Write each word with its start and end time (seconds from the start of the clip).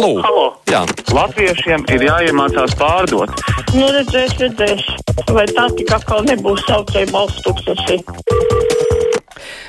Halo! 0.00 0.22
Halo. 0.24 0.44
Jā. 0.64 0.78
Latviešiem 1.12 1.82
ir 1.92 2.02
jāiemācās 2.06 2.72
pārdot. 2.80 3.34
Nu, 3.76 3.84
redzēs, 3.92 4.32
redzēs. 4.40 4.86
Vai 5.28 5.44
tā 5.50 5.66
tik 5.76 5.92
atkal 5.92 6.24
nebūs 6.24 6.62
saucēja 6.64 7.10
balsts 7.12 7.44
tūkstoši? 7.44 7.98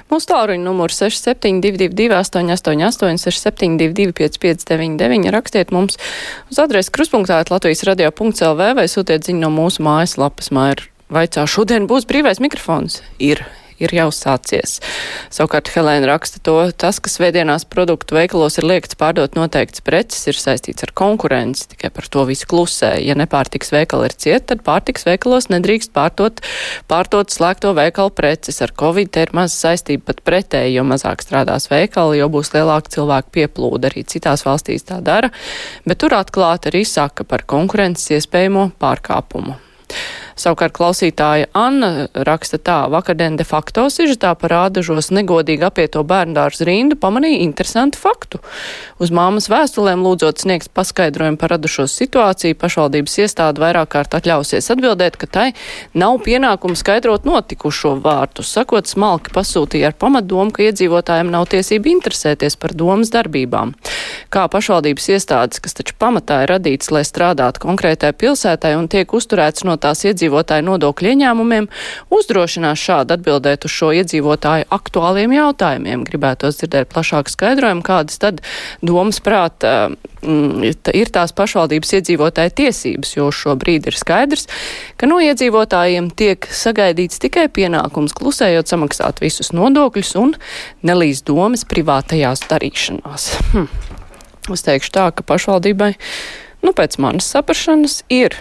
Mūsu 0.07 0.29
tālruņa 0.31 0.63
numurs 0.63 1.01
6722, 1.03 2.15
888, 2.15 3.19
672, 3.27 4.15
559, 4.15 5.27
rakstiet 5.35 5.75
mums 5.75 5.99
uz 6.47 6.63
adresi 6.63 6.95
kruspunktā 6.95 7.43
Latvijas 7.51 7.83
radio.clv 7.91 8.71
vai 8.79 8.87
sūtiet 8.87 9.27
ziņu 9.27 9.43
no 9.43 9.51
mūsu 9.51 9.83
mājaslapas. 9.83 10.47
Māja 10.55 10.79
vaicā, 11.11 11.43
šodien 11.43 11.91
būs 11.91 12.07
brīvais 12.07 12.39
mikrofons? 12.39 13.01
Ir 13.19 13.43
ir 13.81 13.93
jau 13.95 14.07
sācies. 14.15 14.77
Savukārt 15.33 15.71
Helēna 15.73 16.09
raksta 16.11 16.41
to, 16.43 16.55
tas, 16.77 16.99
ka 17.01 17.11
svētdienās 17.11 17.65
produktu 17.69 18.17
veikalos 18.17 18.59
ir 18.61 18.67
liekts 18.69 18.97
pārdot 18.99 19.35
noteikts 19.37 19.83
preces, 19.85 20.23
ir 20.29 20.37
saistīts 20.39 20.85
ar 20.85 20.93
konkurenci, 20.97 21.67
tikai 21.73 21.91
par 21.93 22.07
to 22.11 22.25
visu 22.29 22.47
klusē. 22.51 22.93
Ja 23.01 23.15
nepārtiks 23.19 23.73
veikali 23.73 24.09
ir 24.09 24.15
ciet, 24.15 24.47
tad 24.51 24.63
pārtiks 24.67 25.07
veikalos 25.07 25.49
nedrīkst 25.51 25.93
pārtot, 25.95 26.43
pārtot 26.91 27.33
slēgto 27.33 27.73
veikalu 27.77 28.13
preces. 28.17 28.61
Ar 28.63 28.73
Covid 28.77 29.11
te 29.13 29.25
ir 29.25 29.33
maz 29.37 29.55
saistība 29.57 30.11
pat 30.11 30.23
pretēji, 30.27 30.77
jo 30.77 30.85
mazāk 30.87 31.25
strādās 31.25 31.69
veikali, 31.71 32.19
jo 32.21 32.29
būs 32.31 32.53
lielāka 32.55 32.93
cilvēku 32.97 33.35
pieplūda. 33.39 33.91
Arī 33.91 34.05
citās 34.07 34.45
valstīs 34.47 34.87
tā 34.87 35.01
dara, 35.03 35.31
bet 35.87 36.01
tur 36.03 36.15
atklāti 36.17 36.71
arī 36.71 36.85
saka 36.87 37.25
par 37.27 37.45
konkurences 37.49 38.13
iespējamo 38.19 38.71
pārkāpumu. 38.81 39.57
Savukārt 40.41 40.73
klausītāja 40.73 41.51
Anna 41.53 42.07
raksta 42.27 42.57
tā, 42.57 42.77
vakardien 42.89 43.35
de 43.37 43.45
facto 43.45 43.83
sižetā 43.93 44.31
parādažos 44.41 45.11
negodīgi 45.13 45.67
apieto 45.67 46.01
bērndārs 46.07 46.63
rindu 46.65 46.97
pamanīja 46.97 47.43
interesantu 47.43 47.99
faktu. 48.01 48.39
Uz 49.01 49.11
māmas 49.13 49.51
vēstulēm 49.51 50.01
lūdzot 50.01 50.41
sniegt 50.41 50.71
paskaidrojumu 50.73 51.37
par 51.41 51.53
radušo 51.53 51.85
situāciju, 51.91 52.57
pašvaldības 52.57 53.17
iestāde 53.21 53.61
vairāk 53.61 53.91
kārt 53.93 54.17
atļausies 54.17 54.71
atbildēt, 54.73 55.19
ka 55.21 55.29
tai 55.29 55.45
nav 55.93 56.17
pienākumu 56.25 56.79
skaidrot 56.79 57.27
notikušo 57.27 57.93
vārtu, 58.01 58.41
sakot 58.41 58.89
smalki 58.89 59.35
pasūtīja 59.35 59.91
ar 59.91 59.97
pamatdomu, 60.01 60.49
ka 60.55 60.65
iedzīvotājiem 60.71 61.29
nav 61.33 61.51
tiesība 61.53 61.93
interesēties 61.93 62.57
par 62.57 62.73
domas 62.77 63.13
darbībām. 63.13 63.75
Kā 64.33 64.47
pašvaldības 64.49 65.11
iestādes, 65.13 65.61
kas 65.61 65.77
taču 65.77 65.97
pamatā 66.01 66.41
ir 66.45 66.55
radīts, 66.55 66.89
lai 66.89 67.05
strādātu 67.05 67.61
konkrētai 67.67 68.13
pilsētai 68.17 68.73
un 68.79 68.89
tiek 68.89 69.13
uzturēts 69.13 69.67
no 69.67 69.77
tās 69.81 70.05
iedzīvotājiem, 70.07 70.30
iedzīvotāju 70.31 70.65
nodokļu 70.65 71.11
ieņēmumiem, 71.11 71.67
uzdrošinās 72.11 72.79
šādi 72.79 73.15
atbildēt 73.17 73.65
uz 73.65 73.71
šo 73.71 73.91
iedzīvotāju 73.99 74.67
aktuāliem 74.71 75.33
jautājumiem. 75.35 76.05
Gribētos 76.07 76.59
dzirdēt 76.59 76.89
plašāku 76.91 77.31
skaidrojumu, 77.31 77.83
kādas 77.83 78.19
tad 78.21 78.41
domas 78.81 79.19
prāta 79.19 79.91
mm, 80.23 80.71
ir 80.93 81.11
tās 81.11 81.33
pašvaldības 81.35 81.93
iedzīvotāja 81.99 82.53
tiesības, 82.55 83.15
jo 83.17 83.29
šobrīd 83.31 83.87
ir 83.91 83.97
skaidrs, 83.97 84.47
ka 84.97 85.09
no 85.09 85.19
iedzīvotājiem 85.19 86.11
tiek 86.15 86.47
sagaidīts 86.47 87.19
tikai 87.21 87.47
pienākums 87.51 88.15
klusējot 88.15 88.71
samaksāt 88.71 89.21
visus 89.21 89.51
nodokļus 89.55 90.15
un 90.21 90.35
nelīdz 90.87 91.25
domas 91.27 91.65
privātajās 91.67 92.47
darīšanās. 92.47 93.33
Hm. 93.51 93.67
Es 94.51 94.63
teikšu 94.65 94.89
tā, 94.95 95.03
ka 95.13 95.23
pašvaldībai, 95.23 95.91
nu, 96.65 96.71
pēc 96.73 96.97
manas 96.99 97.27
saprašanas, 97.29 97.99
ir 98.09 98.33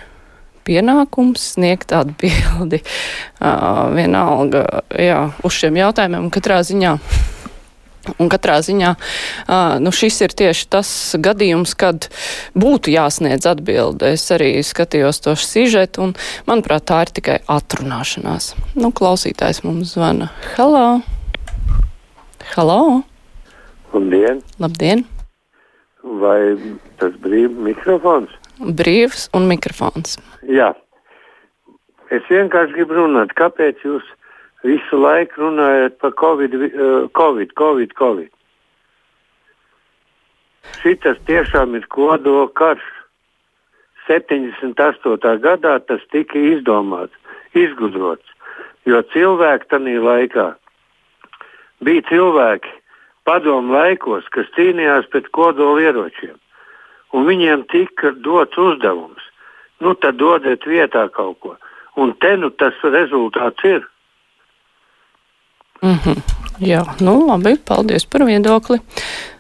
pienākums 0.67 1.55
sniegt 1.57 1.95
atbildi. 1.97 2.83
Uh, 3.41 3.87
vienalga, 3.97 4.83
jā, 4.93 5.31
uz 5.49 5.55
šiem 5.57 5.79
jautājumiem 5.79 6.27
katrā 6.35 6.59
ziņā. 6.61 6.91
Un 8.21 8.31
katrā 8.33 8.59
ziņā 8.65 8.91
nu 9.81 9.93
šis 9.93 10.19
ir 10.25 10.35
tieši 10.37 10.67
tas 10.73 10.91
gadījums, 11.21 11.75
kad 11.79 12.09
būtu 12.59 12.93
jāsniedz 12.95 13.49
atbilde. 13.49 14.15
Es 14.17 14.25
arī 14.33 14.55
skatījos 14.65 15.21
to 15.25 15.37
sižetu, 15.37 16.09
un 16.09 16.15
manuprāt, 16.49 16.87
tā 16.89 17.03
ir 17.05 17.13
tikai 17.17 17.39
atrunāšanās. 17.51 18.55
Nu, 18.77 18.93
klausītājs 18.97 19.63
mums 19.67 19.95
zvana. 19.97 20.31
Halo! 20.57 21.01
Halo! 22.55 22.81
Labdien! 23.93 24.45
Labdien! 24.63 25.05
Vai 26.03 26.57
tas 27.01 27.17
brīv 27.21 27.53
mikrofons? 27.69 28.33
Brīvs 28.61 29.29
un 29.37 29.49
mikrofons. 29.51 30.19
Jā. 30.49 30.73
Es 32.11 32.27
vienkārši 32.29 32.75
gribu 32.75 32.99
runāt, 32.99 33.33
kāpēc 33.39 33.81
jūs 33.87 34.07
visu 34.67 34.99
laiku 35.01 35.47
runājat 35.47 35.97
par 36.03 36.15
Covid, 36.21 36.55
uh, 36.55 37.09
Covid, 37.17 37.55
Covid, 37.59 37.95
Covid. 37.99 38.33
Šitas 40.81 41.21
tiešām 41.29 41.77
ir 41.79 41.87
kodola 41.89 42.49
karš. 42.55 42.85
78. 44.09 44.75
gadā 45.45 45.77
tas 45.87 46.03
tika 46.11 46.39
izdomāts, 46.39 47.15
izgudrots, 47.55 48.27
jo 48.89 48.99
cilvēki 49.13 49.69
tajā 49.71 50.01
laikā 50.03 50.47
bija 51.85 52.03
cilvēki 52.09 52.73
padomu 53.29 53.77
laikos, 53.77 54.27
kas 54.35 54.49
cīnījās 54.57 55.09
pret 55.13 55.29
kodola 55.37 55.85
ieročiem, 55.85 56.37
un 57.13 57.27
viņiem 57.27 57.67
tika 57.73 58.15
dots 58.25 58.59
uzdevums 58.59 59.31
nu 59.81 59.95
tad 59.97 60.19
dodiet 60.21 60.67
vietā 60.69 61.07
kaut 61.15 61.39
ko. 61.41 61.57
Un 62.01 62.13
te 62.23 62.37
nu 62.37 62.51
tas 62.51 62.77
rezultāts 62.85 63.65
ir. 63.65 63.83
Mm 65.83 65.99
-hmm. 66.05 66.17
Jā, 66.61 66.83
nu 67.01 67.27
labi, 67.27 67.57
paldies 67.69 68.07
par 68.07 68.25
viedokli. 68.25 68.79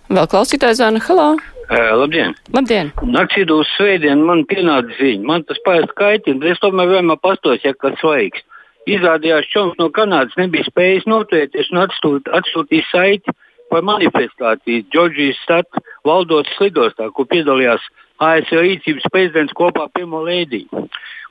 Vēl 0.09 0.27
klausītājs 0.33 0.81
Zana 0.81 0.99
Halā. 0.99 1.37
Uh, 1.71 1.93
labdien! 2.01 2.35
Labdien! 2.53 2.93
Naktī 3.03 3.45
uz 3.53 3.67
svētdienu 3.77 4.25
man 4.25 4.45
pienāca 4.45 4.91
ziņa. 5.01 5.27
Man 5.27 5.45
tas 5.45 5.59
pārāk 5.67 5.93
kaitina, 5.95 6.41
bet 6.41 6.51
es 6.51 6.59
tomēr 6.59 6.89
vienmēr 6.89 7.19
pastos, 7.23 7.65
ja 7.65 7.73
kāds 7.73 8.01
svaigs. 8.01 8.41
Izrādījās, 8.87 9.45
ka 9.45 9.53
Čoms 9.53 9.75
no 9.79 9.87
Kanādas 9.89 10.37
nebija 10.37 10.65
spējis 10.65 11.07
noturēties 11.07 11.71
un 11.71 11.79
atstūt, 11.79 12.23
atstūtīt 12.39 12.85
saiti 12.91 13.31
par 13.71 13.83
manifestāciju 13.83 14.85
Džordžijas 14.91 15.43
statu 15.45 15.81
valdotas 16.06 16.56
lidostā, 16.62 17.11
kur 17.15 17.28
piedalījās 17.31 17.84
ASV 18.21 18.62
rīcības 18.65 19.11
prezidents 19.12 19.56
kopā 19.56 19.87
ar 19.87 19.93
pirmo 19.97 20.22
lēdiju. 20.27 20.87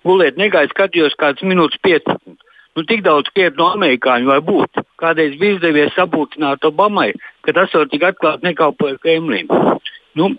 Gulēt 0.07 0.39
negāja, 0.39 0.71
skatījos 0.71 1.17
kāds 1.19 1.43
minūtes 1.45 1.81
15. 1.85 2.37
Nu, 2.77 2.85
tik 2.87 3.01
daudz 3.03 3.27
krietni 3.33 3.59
no 3.59 3.71
amerikāņu 3.75 4.29
var 4.29 4.43
būt. 4.45 4.79
Kādreiz 5.01 5.33
bija 5.39 5.57
izdevies 5.57 5.95
sapulcināt 5.97 6.63
Obamai, 6.67 7.09
ka 7.43 7.53
tas 7.57 7.73
var 7.75 7.89
tik 7.91 8.05
atklāti 8.07 8.47
nekalpoja 8.47 8.99
Kremlim. 9.03 9.49
Nu, 10.15 10.29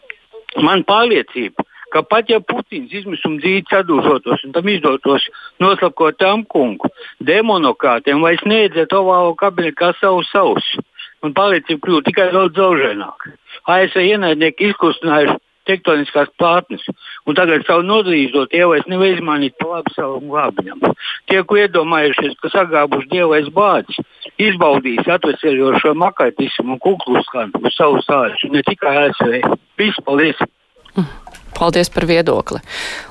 man 0.64 0.84
pārliecība, 0.88 1.66
ka 1.92 2.02
pat 2.06 2.30
ja 2.30 2.38
Putins 2.40 2.94
izmisuma 2.94 3.42
dzīvi 3.42 3.66
sadūžotos 3.70 4.46
un 4.46 4.54
tam 4.54 4.70
izdotos 4.72 5.26
noslapkot 5.62 6.18
Trumpunku, 6.22 6.88
demonokrātiem 7.20 8.22
vairs 8.24 8.46
neiedzēt 8.46 8.94
ovālo 8.96 9.34
kabinetu 9.38 9.80
kā 9.82 9.92
savu 10.00 10.24
sausu. 10.30 10.86
Man 11.20 11.36
pārliecība 11.36 11.84
kļūst 11.84 12.08
tikai 12.08 12.30
daudz 12.32 12.56
zaudēnāka. 12.56 13.34
ASV 13.68 14.02
ienaidnieki 14.06 14.70
izkustinājuši 14.70 15.38
tektoniskās 15.68 16.30
plātnes. 16.40 16.84
Un 17.28 17.36
tagad 17.38 17.64
savu 17.68 17.84
nodarīšot 17.86 18.54
ievais 18.56 18.86
nevar 18.90 19.12
izmainīt 19.12 19.56
pa 19.60 19.68
labu 19.74 19.94
savam 19.94 20.28
glābiņam. 20.32 20.94
Tie, 21.30 21.42
ko 21.46 21.58
iedomājušies, 21.60 22.38
ka 22.42 22.52
sagābuši 22.54 23.10
dievais 23.12 23.50
bācis, 23.54 24.00
izbaudīs 24.40 25.10
atveseļošo 25.16 25.94
makaitismu 26.00 26.76
un 26.76 26.82
kukluskanu 26.82 27.62
uz 27.62 27.76
savu 27.76 28.02
sāļu, 28.06 28.54
ne 28.54 28.64
tikai 28.66 28.96
ASV. 29.06 29.42
Viss, 29.80 30.06
paldies! 30.06 30.40
Paldies 31.60 31.90
par 31.92 32.06
viedokli. 32.08 32.62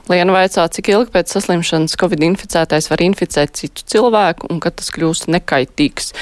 Liena 0.10 0.34
vaicā, 0.34 0.64
cik 0.74 0.88
ilgi 0.90 1.12
pēc 1.14 1.36
saslimšanas 1.36 1.94
Covid 2.02 2.24
inficētais 2.32 2.88
var 2.90 3.04
inficēt 3.06 3.54
citu 3.60 3.86
cilvēku 3.94 4.50
un 4.50 4.62
kad 4.64 4.80
tas 4.80 4.90
kļūst 4.96 5.30
nekaitīgs. 5.30 6.16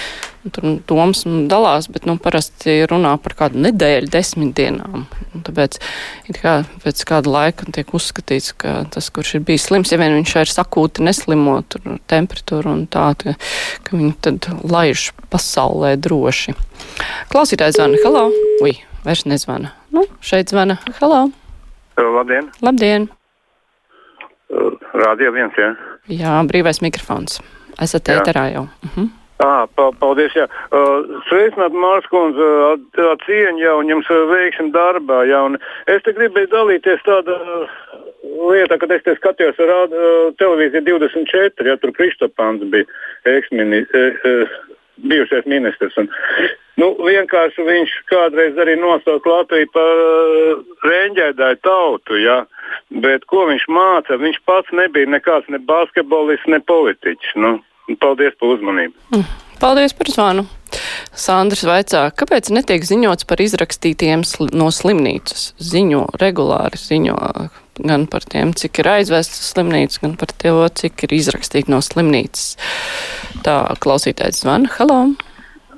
Tur 0.52 0.78
domas 0.88 1.24
dalās, 1.52 1.88
bet 1.92 2.06
nu, 2.08 2.18
parasti 2.24 2.82
runā 2.88 3.14
par 3.24 3.36
kādu 3.40 3.64
nedēļu, 3.64 4.12
desmit 4.12 4.54
dienām. 4.60 5.08
Un 5.08 5.48
tāpēc 5.48 5.80
kā, 6.36 6.58
pēc 6.84 7.06
kāda 7.08 7.32
laika 7.32 7.68
tiek 7.76 7.96
uzskatīts, 7.96 8.54
ka 8.60 8.76
tas, 8.92 9.10
kurš 9.12 9.38
ir 9.40 9.48
bijis 9.48 9.70
slims, 9.72 9.92
ja 9.92 10.00
vien 10.00 10.20
viņš 10.20 10.36
ir 10.44 10.52
sakūti 10.52 11.08
neslimo 11.08 11.58
tur 11.72 11.98
temperatūru 12.12 12.76
un 12.76 12.86
tā, 12.92 13.10
ka, 13.24 13.36
ka 13.88 13.96
viņi 13.96 14.14
tad 14.28 14.52
laiž 14.68 15.10
pasaulē 15.32 15.96
droši. 16.00 16.56
Klausītājs 17.32 17.80
zvana, 17.80 18.00
halo! 18.04 18.30
Ui, 18.64 18.78
vairs 19.08 19.28
nezvana. 19.28 19.76
Nu, 19.96 20.08
šeit 20.20 20.52
zvana, 20.52 20.80
halo! 21.02 21.28
Labdien! 21.98 22.50
Labdien! 22.62 23.08
Rādio 24.98 25.32
viens, 25.36 25.56
jā? 25.58 25.74
Jā, 26.08 26.36
brīvais 26.48 26.80
mikrofons. 26.82 27.42
Esat 27.84 28.10
ēterā 28.14 28.48
jau. 28.54 28.68
Uh 28.86 28.92
-huh. 28.96 29.10
À, 29.38 29.68
paldies, 30.00 30.34
jā. 30.34 30.48
Uh, 30.74 31.22
Sveicināt, 31.30 31.74
Mārskundze, 31.74 32.42
uh, 32.42 33.18
cieņa 33.26 33.62
jau 33.62 33.76
un 33.80 33.90
jums 33.90 34.08
veiksim 34.30 34.72
darbā. 34.72 35.26
Jā, 35.30 35.44
un 35.46 35.58
es 35.86 36.02
te 36.04 36.14
gribēju 36.14 36.48
dalīties 36.48 37.04
tādā 37.06 37.38
lietā, 38.24 38.80
kad 38.80 38.92
es 38.92 39.04
te 39.04 39.14
skatījos 39.16 39.58
rād, 39.58 39.94
uh, 39.94 40.34
televīziju 40.42 40.82
24, 40.82 41.68
ja 41.70 41.78
tur 41.78 41.92
Kristopāns 41.92 42.66
bija 42.72 42.86
eksministrs. 43.26 44.50
Bijušais 44.98 45.46
ministrs. 45.50 45.98
Un, 46.02 46.10
nu, 46.82 46.92
vienkārši 47.08 47.66
viņš 47.68 47.96
kādreiz 48.12 48.60
arī 48.62 48.78
nosauca 48.80 49.34
Latviju 49.34 49.72
par 49.74 50.04
uh, 50.04 50.62
reņģēdāju 50.86 51.62
tautu. 51.66 52.20
Ja? 52.22 52.42
Bet 53.04 53.26
ko 53.32 53.48
viņš 53.50 53.68
māca? 53.72 54.20
Viņš 54.22 54.40
pats 54.50 54.74
nebija 54.76 55.10
nekāds 55.10 55.50
ne 55.54 55.60
basketbolists, 55.60 56.50
ne 56.52 56.62
politiķis. 56.64 57.36
Nu, 57.44 57.58
paldies 58.02 58.38
par 58.40 58.58
uzmanību. 58.58 58.96
Mm. 59.16 59.28
Paldies 59.58 59.96
par 59.98 60.12
zvanu. 60.14 60.46
Sandrs 61.18 61.64
vaicā, 61.66 62.04
kāpēc 62.14 62.52
netiek 62.54 62.84
ziņots 62.86 63.26
par 63.26 63.42
izrakstītiem 63.42 64.22
sl 64.28 64.52
no 64.54 64.68
slimnīcas? 64.74 65.54
Ziņo, 65.58 66.04
regulāri 66.22 66.78
ziņo 66.78 67.16
gan 67.84 68.08
par 68.12 68.26
tiem, 68.30 68.54
cik 68.58 68.82
ir 68.82 68.92
aizvēstas 68.98 69.54
slimnīcas, 69.54 70.02
gan 70.04 70.18
par 70.20 70.34
to, 70.34 70.58
cik 70.82 71.08
ir 71.08 71.16
izrakstīti 71.20 71.74
no 71.74 71.82
slimnīcas. 71.86 72.56
Tā 73.46 73.62
klausītājs 73.84 74.44
zvana. 74.44 74.72
Halo! 74.78 75.02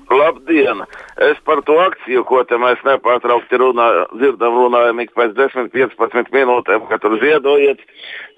Labdien! 0.10 0.82
Es 1.22 1.38
par 1.46 1.62
to 1.68 1.76
akciju, 1.84 2.24
ko 2.26 2.42
te 2.50 2.58
mēs 2.58 2.80
nepārtraukti 2.88 3.60
runā, 3.62 3.90
dzirdam, 4.16 4.56
runājam 4.58 5.02
ik 5.04 5.12
pēc 5.18 5.36
10-15 5.38 6.32
minūtēm, 6.34 6.88
ka 6.90 6.98
tur 7.04 7.18
ziedojiet 7.22 7.84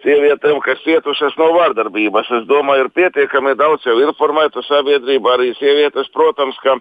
sievietēm, 0.03 0.59
kas 0.65 0.81
cietušas 0.85 1.37
no 1.39 1.51
vardarbības. 1.55 2.29
Es 2.39 2.47
domāju, 2.49 2.85
ir 2.85 2.91
pietiekami 2.95 3.53
daudz 3.59 3.85
jau 3.87 3.97
informēta 4.03 4.63
sabiedrība, 4.67 5.35
arī 5.35 5.51
sievietes, 5.59 6.09
protams, 6.15 6.57
ka, 6.63 6.77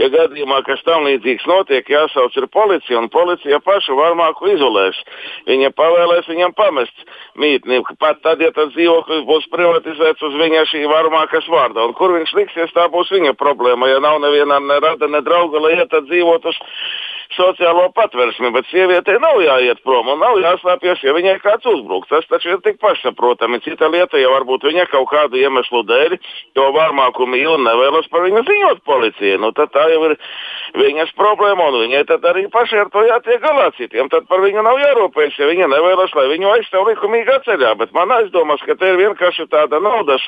ja 0.00 0.08
gadījumā 0.12 0.60
kas 0.66 0.82
tam 0.86 1.06
līdzīgs 1.08 1.46
notiek, 1.50 1.88
jāsauc 1.88 2.36
ir 2.38 2.48
policija, 2.52 2.98
un 3.00 3.10
policija 3.12 3.60
pašu 3.64 3.96
varmāku 3.98 4.52
izolēs. 4.54 5.00
Viņa 5.48 5.72
pavēlēs 5.78 6.30
viņam 6.30 6.54
pamest 6.58 7.06
mītni, 7.38 7.80
pat 8.00 8.22
tad, 8.24 8.42
ja 8.44 8.52
tas 8.56 8.72
dzīvoklis 8.74 9.26
būs 9.28 9.48
privatizēts 9.54 10.24
uz 10.28 10.38
viņa 10.38 10.64
šī 10.72 10.84
varmākas 10.90 11.48
vārda. 11.52 11.88
Un 11.88 11.96
kur 11.98 12.14
viņš 12.16 12.34
liksies, 12.38 12.74
tā 12.76 12.88
būs 12.92 13.12
viņa 13.14 13.34
problēma. 13.38 13.90
Ja 13.90 14.02
nav 14.04 14.20
nevienā 14.24 14.60
ne 14.64 14.80
rada, 14.84 15.08
ne 15.10 15.22
drauga, 15.24 15.62
lai 15.64 15.76
iet 15.78 15.94
dzīvot 16.08 16.48
uz 16.48 16.58
sociālo 17.38 17.88
patversmi, 17.96 18.50
bet 18.54 18.68
sievietei 18.72 19.18
nav 19.22 19.38
jāiet 19.42 19.82
prom 19.86 20.10
un 20.12 20.20
nav 20.22 20.38
jāslēpjas, 20.42 21.04
ja 21.06 21.14
viņai 21.16 21.36
kāds 21.44 21.68
uzbruk. 21.70 22.08
Tas 22.10 22.26
taču 22.30 22.54
ir 22.54 22.62
tik 22.64 22.80
pašsaprotami. 22.82 23.62
Cita 23.64 23.88
lieta, 23.92 24.18
ja 24.20 24.32
varbūt 24.34 24.66
viņa 24.68 24.88
kaut 24.92 25.08
kādu 25.12 25.40
iemeslu 25.40 25.84
dēļ 25.88 26.16
to 26.58 26.66
varmāku 26.74 27.28
mīl 27.30 27.54
un 27.54 27.66
nevēlas 27.66 28.10
par 28.12 28.26
viņu 28.26 28.44
ziņot 28.48 28.82
policijai, 28.88 29.38
nu 29.42 29.52
tad 29.56 29.72
tā 29.74 29.86
jau 29.92 30.02
ir 30.10 30.16
viņas 30.78 31.14
problēma 31.16 31.68
un 31.70 31.78
viņai 31.84 32.02
tad 32.08 32.24
arī 32.28 32.46
pašai 32.52 32.82
ar 32.84 32.90
to 32.92 33.04
jātiek 33.06 33.40
galā 33.42 33.70
citiem. 33.78 34.10
Tad 34.12 34.28
par 34.28 34.42
viņu 34.44 34.64
nav 34.64 34.80
jārūpējas, 34.82 35.38
ja 35.40 35.48
viņa 35.48 35.70
nevēlas, 35.72 36.14
lai 36.18 36.26
viņu 36.32 36.50
aizstāv 36.56 36.88
likumīgā 36.90 37.38
ceļā. 37.46 37.74
Bet 37.80 37.94
man 37.96 38.12
aizdomas, 38.18 38.62
ka 38.66 38.76
te 38.78 38.92
ir 38.92 39.00
vienkārši 39.00 39.48
tāda 39.52 39.80
naudas 39.84 40.24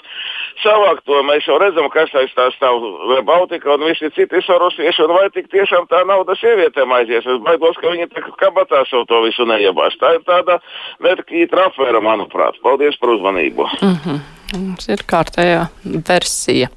savākt 0.62 1.04
to. 1.08 1.20
Mēs 1.28 1.46
jau 1.48 1.58
redzam, 1.60 1.90
kas 1.92 2.12
aiz 2.16 2.32
tā 2.36 2.48
stāv 2.56 2.84
Baltika 3.26 3.74
un 3.74 3.84
visi 3.88 4.10
citi 4.16 4.42
sorosieši 4.46 5.04
un 5.06 5.14
vai 5.16 5.28
tik 5.34 5.50
tiešām 5.52 5.88
tā 5.90 6.02
nauda 6.08 6.36
sievietēm 6.40 6.92
aizies. 7.00 7.26
Es 7.26 7.40
baidos, 7.44 7.78
ka 7.80 7.92
viņi 7.92 8.10
tā 8.12 8.24
kabatā 8.40 8.84
savu 8.90 9.06
to 9.10 9.22
visu 9.26 9.46
neiebās. 9.48 9.96
Tā 10.00 10.16
ir 10.18 10.26
tāda 10.28 10.60
netkīta 11.04 11.66
afēra, 11.68 12.02
manuprāt. 12.04 12.60
Paldies 12.64 12.98
par 13.00 13.16
uzmanību. 13.16 13.68
Mm 13.80 13.96
-hmm. 13.96 14.20
Mums 14.50 14.88
ir 14.90 15.04
kārtējā 15.06 15.68
versija. 16.08 16.68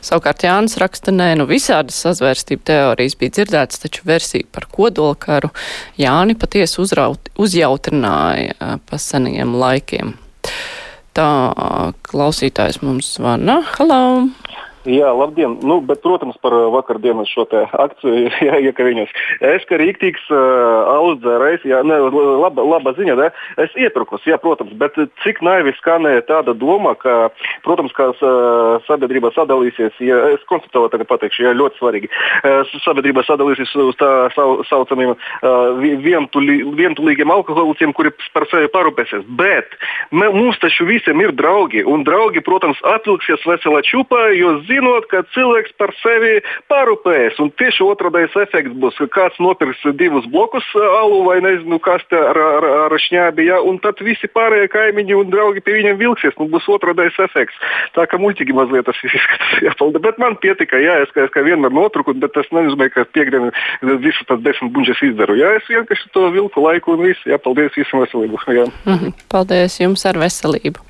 Savukārt 0.00 0.44
Jānis 0.46 0.78
raksta, 0.80 1.12
nē, 1.12 1.34
nu 1.36 1.44
visādas 1.50 1.98
sazvērstību 2.00 2.64
teorijas 2.64 3.16
bija 3.20 3.34
dzirdētas, 3.36 3.82
taču 3.82 4.06
versija 4.08 4.48
par 4.52 4.64
kodolkaru 4.72 5.50
Jāni 6.00 6.38
patiesi 6.40 6.80
uzraut, 6.80 7.28
uzjautrināja 7.36 8.78
pa 8.88 8.98
seniem 8.98 9.52
laikiem. 9.60 10.14
Tā 11.12 11.28
klausītājs 12.08 12.80
mums 12.82 13.16
zvana. 13.18 13.60
Halo! 13.76 14.30
Jā, 14.88 15.10
labdien! 15.12 15.58
Nu, 15.60 15.82
bet, 15.84 16.00
protams, 16.00 16.38
par 16.40 16.54
uh, 16.56 16.70
vakardienas 16.72 17.28
šo 17.28 17.44
akciju, 17.84 18.30
jā, 18.40 18.60
iekaviņos. 18.70 19.10
Es 19.44 19.66
kā 19.68 19.76
rīktīgs 19.76 20.22
uh, 20.32 20.88
audzērējs, 20.94 21.66
jā, 21.68 21.82
ne, 21.84 21.98
laba, 22.40 22.64
laba 22.64 22.94
ziņa, 22.96 23.16
ne? 23.18 23.28
es 23.60 23.74
iepirkos, 23.76 24.24
jā, 24.24 24.38
protams, 24.40 24.72
bet 24.80 24.96
cik 25.20 25.42
naivi 25.44 25.74
skanēja 25.76 26.24
tāda 26.30 26.54
doma, 26.56 26.94
ka, 26.96 27.28
protams, 27.66 27.92
kā 27.92 28.06
uh, 28.14 28.80
sabiedrība 28.86 29.34
sadalīsies, 29.36 30.00
ja 30.00 30.22
es 30.30 30.46
konceptuāli 30.48 30.94
tagad 30.94 31.10
pateikšu, 31.12 31.44
jā, 31.44 31.52
ļoti 31.60 31.76
svarīgi, 31.82 32.08
uh, 32.40 32.72
sabiedrība 32.80 33.26
sadalīsies 33.28 33.76
uz 33.84 34.00
tā 34.00 34.10
sau, 34.32 34.62
saucamiem 34.70 35.12
uh, 35.12 35.76
vientulī, 35.76 36.62
vientulīgiem 36.80 37.28
alkoholiciem, 37.36 37.92
kuri 37.92 38.14
par 38.32 38.48
sevi 38.48 38.72
parūpēsies. 38.72 39.28
Bet 39.36 39.76
mē, 40.08 40.32
mums 40.32 40.56
taču 40.64 40.88
visiem 40.88 41.20
ir 41.20 41.36
draugi, 41.36 41.84
un 41.84 42.08
draugi, 42.08 42.40
protams, 42.48 42.80
atvilksies 42.96 43.44
vesela 43.44 43.84
čupa, 43.84 44.30
jo 44.32 44.56
zinot, 44.70 45.08
ka 45.10 45.22
cilvēks 45.34 45.74
par 45.80 45.92
sevi 46.00 46.38
parūpējas. 46.70 47.40
Un 47.42 47.52
tieši 47.60 47.84
otrādais 47.86 48.34
efekts 48.38 48.76
būs, 48.80 48.98
ka 49.02 49.08
kāds 49.18 49.40
nopirks 49.42 49.82
divus 49.98 50.28
blokus 50.30 50.66
alu 50.80 51.22
vai 51.26 51.40
nezinu, 51.44 51.80
kas 51.82 52.04
te 52.10 52.18
ar, 52.18 52.38
ar, 52.38 52.66
ar 52.86 52.96
šņābi, 53.06 53.48
ja, 53.50 53.60
un 53.66 53.80
tad 53.82 54.00
visi 54.04 54.30
pārējie 54.30 54.70
kaimiņi 54.72 55.18
un 55.18 55.32
draugi 55.34 55.64
pie 55.64 55.78
viņiem 55.78 56.00
vilksies. 56.00 56.36
Nu, 56.40 56.48
būs 56.52 56.68
otrādais 56.72 57.16
efekts. 57.22 57.58
Tā 57.96 58.06
kā 58.10 58.20
muļķīgi 58.20 58.56
mazliet 58.56 58.88
tas 58.88 59.00
izskatās. 59.06 59.56
Jāpalda. 59.66 60.02
Bet 60.06 60.20
man 60.22 60.38
pietika, 60.42 60.80
jā, 60.80 61.00
es 61.04 61.14
kā, 61.14 61.26
es 61.26 61.34
kā 61.34 61.44
vienmēr 61.46 61.74
notruku, 61.74 62.14
bet 62.20 62.34
tas 62.36 62.48
nenozīmē, 62.54 62.90
ka 62.94 63.06
piekdienu 63.14 63.50
visu 64.02 64.26
tas 64.28 64.42
desmit 64.44 64.72
buņģes 64.76 65.04
izdaru. 65.10 65.38
Jā, 65.40 65.54
es 65.60 65.70
vienkārši 65.70 66.12
to 66.14 66.26
vilku 66.34 66.64
laiku 66.64 66.96
un 66.96 67.06
visu. 67.08 67.30
Jā, 67.30 67.40
paldies 67.42 67.76
visam 67.78 68.04
veselību. 68.04 68.44
Jā. 68.50 68.68
Mhm. 68.86 69.16
Paldies 69.32 69.80
jums 69.82 70.06
ar 70.08 70.20
veselību. 70.20 70.82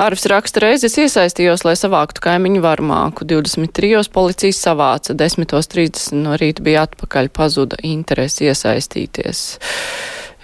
Arvis 0.00 0.22
raksta 0.32 0.62
reizes 0.64 0.94
iesaistījos, 0.96 1.60
lai 1.66 1.74
savāktu 1.76 2.22
kaimiņu 2.24 2.62
varmāku. 2.64 3.26
23. 3.28 3.98
policijas 4.14 4.62
savāca, 4.64 5.12
10.30 5.12 6.16
no 6.22 6.38
rīta 6.40 6.64
bija 6.64 6.86
atpakaļ, 6.88 7.28
pazuda 7.36 7.76
interesi 7.84 8.48
iesaistīties. 8.48 9.42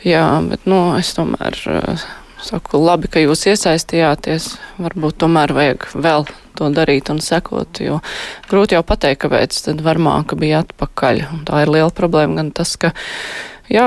Jā, 0.04 0.26
bet, 0.50 0.68
nu, 0.68 0.80
es 0.98 1.14
tomēr 1.16 1.56
uh, 1.72 2.04
saku, 2.44 2.82
labi, 2.84 3.08
ka 3.08 3.22
jūs 3.24 3.46
iesaistījāties. 3.54 4.52
Varbūt 4.76 5.22
tomēr 5.24 5.56
vajag 5.56 5.88
vēl 5.94 6.28
to 6.56 6.68
darīt 6.76 7.08
un 7.12 7.24
sekot, 7.24 7.80
jo 7.80 8.02
grūti 8.50 8.76
jau 8.76 8.84
pateikt, 8.84 9.22
kāpēc 9.24 9.56
tad 9.70 9.80
varmāka 9.84 10.36
bija 10.36 10.66
atpakaļ. 10.66 11.24
Un 11.32 11.44
tā 11.48 11.64
ir 11.64 11.72
liela 11.72 11.92
problēma 11.96 12.42
gan 12.42 12.52
tas, 12.56 12.76
ka 12.80 12.92
Jā, 13.72 13.86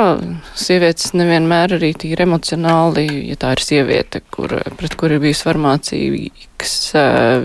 sievietes 0.60 1.14
nevienmēr 1.16 1.78
arī 1.78 1.94
tīri 1.96 2.26
emocionāli, 2.26 3.06
ja 3.30 3.38
tā 3.40 3.54
ir 3.56 3.64
sieviete, 3.64 4.20
kur, 4.34 4.58
pret 4.80 4.98
kuru 5.00 5.16
ir 5.16 5.24
bijis 5.24 5.44
farmācīgs 5.48 6.74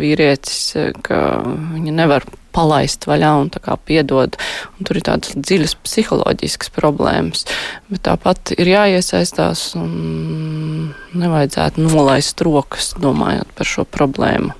vīrietis, 0.00 0.72
ka 1.06 1.20
viņa 1.44 1.94
nevar 1.94 2.26
palaist 2.54 3.06
vaļā 3.08 3.30
un 3.42 3.50
tā 3.54 3.60
kā 3.62 3.76
piedod. 3.86 4.36
Un 4.78 4.86
tur 4.86 4.98
ir 4.98 5.06
tādas 5.06 5.34
dziļas 5.34 5.76
psiholoģiskas 5.84 6.70
problēmas. 6.74 7.44
Bet 7.90 8.04
tāpat 8.08 8.54
ir 8.56 8.70
jāiesaistās 8.70 9.66
un 9.78 10.94
nevajadzētu 11.14 11.82
nolaist 11.82 12.42
rokas, 12.46 12.92
domājot 13.02 13.50
par 13.58 13.70
šo 13.70 13.86
problēmu. 13.86 14.54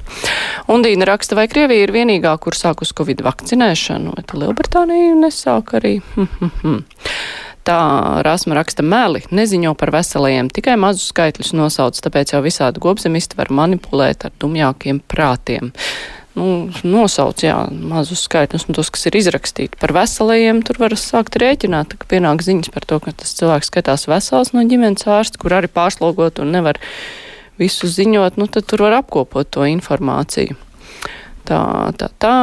Un 0.71 0.85
Dīna 0.87 1.09
raksta, 1.11 1.39
vai 1.39 1.49
Krievija 1.51 1.87
ir 1.87 1.95
vienīgā, 1.95 2.35
kur 2.43 2.59
sāk 2.59 2.83
uz 2.87 2.95
Covid 2.97 3.25
vakcinēšanu, 3.27 4.15
vai 4.15 4.43
Lielbritānija 4.45 5.17
nesāk 5.19 5.75
arī? 5.81 5.99
Tā 7.65 7.81
Rasma 8.27 8.59
raksta 8.59 8.85
meli, 8.85 9.23
neziņo 9.33 9.71
par 9.81 9.89
veselajiem, 9.95 10.51
tikai 10.53 10.75
mazus 10.77 11.07
skaitļus 11.15 11.55
nosauc, 11.57 11.97
tāpēc 12.05 12.35
jau 12.35 12.43
visādi 12.45 12.83
gobzemisti 12.85 13.39
var 13.39 13.49
manipulēt 13.49 14.27
ar 14.29 14.35
dumjākiem 14.43 15.01
prātiem. 15.09 15.71
Nu, 16.37 16.67
nosauc, 16.85 17.41
jā, 17.47 17.57
mazus 17.73 18.27
skaitļus, 18.27 18.67
un 18.69 18.77
tos, 18.77 18.91
kas 18.93 19.07
ir 19.09 19.17
izrakstīti 19.17 19.79
par 19.81 19.95
veselajiem, 19.97 20.61
tur 20.67 20.83
var 20.83 20.97
sākt 21.01 21.39
rēķināt, 21.41 21.95
ka 21.97 22.11
pienāk 22.11 22.45
ziņas 22.45 22.73
par 22.75 22.85
to, 22.91 22.99
ka 23.01 23.15
tas 23.17 23.33
cilvēks 23.39 23.73
skatās 23.73 24.09
vesels 24.11 24.53
no 24.53 24.67
ģimenes 24.69 25.07
ārsta, 25.09 25.41
kur 25.41 25.57
arī 25.57 25.71
pārslogot 25.73 26.43
un 26.45 26.53
nevar 26.53 26.83
visu 27.57 27.89
ziņot, 27.89 28.37
nu, 28.37 28.51
tad 28.51 28.69
tur 28.69 28.85
var 28.89 28.99
apkopot 28.99 29.49
to 29.57 29.65
informāciju. 29.71 30.59
Tā, 31.45 31.93
tā, 32.01 32.07
tā. 32.17 32.37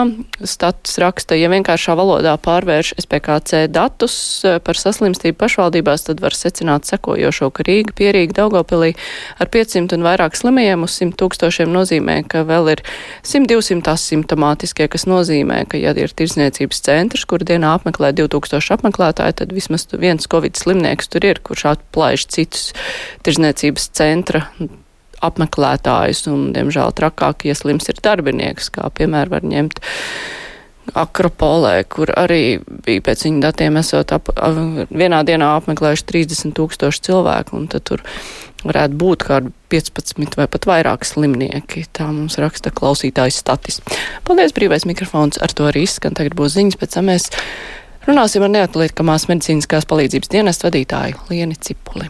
Stats 0.45 0.99
raksta, 1.01 1.33
ja 1.33 1.47
vienkāršā 1.49 1.95
valodā 1.97 2.35
pārvērš 2.37 2.91
SPKC 3.01 3.63
datus 3.73 4.15
eh, 4.45 4.59
par 4.61 4.77
saslimstību 4.77 5.39
pašvaldībās, 5.41 6.05
tad 6.05 6.21
var 6.21 6.37
secināt 6.37 6.85
sekojošo, 6.85 7.49
ka 7.49 7.65
Rīga, 7.65 7.95
Pierīga, 7.97 8.35
Daugopilī 8.43 8.91
ar 9.41 9.49
500 9.49 9.97
un 9.97 10.05
vairāk 10.05 10.37
slimajiem 10.37 10.85
uz 10.85 10.99
100 11.01 11.17
tūkstošiem 11.17 11.73
nozīmē, 11.73 12.19
ka 12.29 12.43
vēl 12.45 12.69
ir 12.75 12.83
100-200 13.25 13.89
asimptomātiskie, 13.89 14.85
kas 14.93 15.07
nozīmē, 15.09 15.63
ka, 15.71 15.81
ja 15.81 15.95
ir 15.97 16.13
tirsniecības 16.13 16.83
centrs, 16.85 17.25
kur 17.25 17.41
dienā 17.41 17.73
apmeklē 17.79 18.13
2000 18.21 18.77
apmeklētāji, 18.77 19.39
tad 19.41 19.57
vismaz 19.57 19.89
viens 19.97 20.29
Covid 20.29 20.61
slimnieks 20.61 21.09
tur 21.09 21.25
ir, 21.25 21.41
kurš 21.41 21.71
atplaiž 21.73 22.29
citus 22.29 22.69
tirsniecības 23.25 23.89
centra 23.97 24.45
apmeklētājus, 25.25 26.25
un, 26.31 26.51
diemžēl, 26.55 26.93
trakāk 26.97 27.47
ieslims 27.49 27.89
ir 27.91 28.01
darbinieks, 28.03 28.71
kā 28.75 28.89
piemēram 28.97 29.37
var 29.37 29.47
ņemt. 29.47 29.81
Akropolē, 30.97 31.83
kur 31.87 32.09
arī 32.17 32.59
bija 32.85 33.03
pēc 33.05 33.27
viņa 33.27 33.43
datiem 33.45 33.77
esot 33.79 34.11
ap, 34.15 34.31
vienā 34.89 35.21
dienā 35.23 35.53
apmeklējuši 35.59 36.07
30 36.09 36.55
tūkstoši 36.57 37.03
cilvēku, 37.05 37.55
un 37.55 37.69
tad 37.71 37.85
tur 37.87 38.01
varētu 38.65 38.97
būt 38.99 39.25
kādi 39.29 39.53
15 39.71 40.37
vai 40.39 40.47
pat 40.51 40.67
vairāk 40.69 41.05
slimnieki. 41.07 41.85
Tā 41.95 42.09
mums 42.11 42.37
raksta 42.41 42.73
klausītājs 42.75 43.39
statis. 43.43 43.79
Paldies, 44.27 44.55
brīvais 44.57 44.87
mikrofons, 44.89 45.39
ar 45.41 45.53
to 45.55 45.69
arī 45.69 45.85
izskan. 45.87 46.17
Tagad 46.17 46.35
būs 46.37 46.57
ziņas, 46.57 46.79
pēc 46.81 46.97
tam 46.97 47.09
mēs 47.11 47.29
runāsim 48.09 48.45
ar 48.45 48.53
neatliekamās 48.57 49.29
medicīniskās 49.31 49.87
palīdzības 49.89 50.33
dienestu 50.33 50.69
vadītāju 50.69 51.29
Lieni 51.31 51.57
Cipuli. 51.61 52.09